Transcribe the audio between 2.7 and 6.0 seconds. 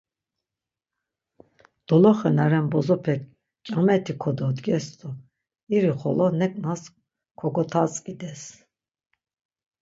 bozopek ǩyameti kododges do iri